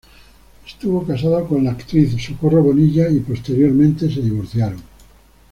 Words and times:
Estuvo 0.65 1.05
casado 1.05 1.47
con 1.47 1.63
la 1.63 1.73
actriz 1.73 2.15
Socorro 2.19 2.63
Bonilla 2.63 3.07
y 3.07 3.19
posteriormente 3.19 4.09
se 4.11 4.23
divorciaron. 4.23 4.81